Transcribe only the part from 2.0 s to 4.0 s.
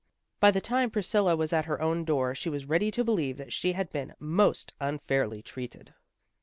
door she was ready to believe that she had